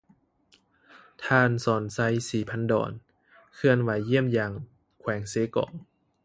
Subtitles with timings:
[1.25, 2.91] ທ່ານ ສອນໄຊ ສີພັນດອນ
[3.55, 4.53] ເຄື່ອນໄຫວຢ້ຽມຢາມ
[4.99, 5.71] ແຂວງເຊກອງ